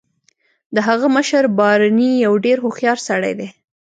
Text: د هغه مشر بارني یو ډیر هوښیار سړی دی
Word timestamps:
د 0.75 0.77
هغه 0.87 1.07
مشر 1.15 1.43
بارني 1.59 2.11
یو 2.25 2.33
ډیر 2.45 2.57
هوښیار 2.63 2.97
سړی 3.07 3.33
دی 3.39 3.49